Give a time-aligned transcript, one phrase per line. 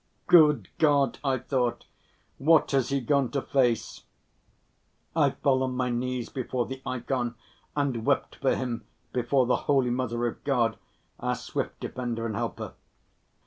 [0.25, 1.85] "Good God," I thought,
[2.39, 4.01] "what has he gone to face!"
[5.15, 7.35] I fell on my knees before the ikon
[7.75, 8.83] and wept for him
[9.13, 10.79] before the Holy Mother of God,
[11.19, 12.73] our swift defender and helper.